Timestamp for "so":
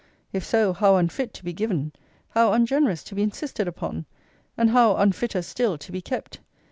0.43-0.73